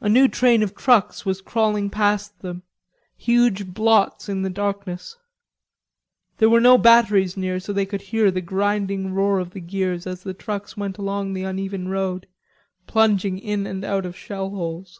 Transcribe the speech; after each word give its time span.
A 0.00 0.08
new 0.08 0.26
train 0.26 0.64
of 0.64 0.74
trucks 0.74 1.24
was 1.24 1.40
crawling 1.40 1.88
past 1.88 2.40
them, 2.40 2.64
huge 3.16 3.68
blots 3.68 4.28
in 4.28 4.42
the 4.42 4.50
darkness. 4.50 5.16
There 6.38 6.50
were 6.50 6.60
no 6.60 6.76
batteries 6.76 7.36
near, 7.36 7.60
so 7.60 7.72
they 7.72 7.86
could 7.86 8.02
hear 8.02 8.32
the 8.32 8.40
grinding 8.40 9.12
roar 9.14 9.38
of 9.38 9.50
the 9.50 9.60
gears 9.60 10.08
as 10.08 10.24
the 10.24 10.34
trucks 10.34 10.76
went 10.76 10.98
along 10.98 11.34
the 11.34 11.44
uneven 11.44 11.86
road, 11.86 12.26
plunging 12.88 13.38
in 13.38 13.64
and 13.64 13.84
out 13.84 14.04
of 14.04 14.16
shellholes. 14.16 14.98